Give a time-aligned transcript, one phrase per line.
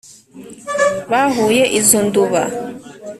[1.11, 2.41] bahuye izo nduba.